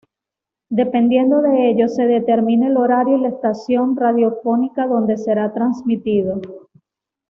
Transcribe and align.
Dependiendo 0.71 1.43
de 1.43 1.69
ello, 1.69 1.87
se 1.87 2.07
determina 2.07 2.65
el 2.65 2.77
horario 2.77 3.17
y 3.17 3.21
la 3.21 3.27
estación 3.27 3.95
radiofónica 3.95 4.87
donde 4.87 5.15
será 5.15 5.53
transmitido. 5.53 6.41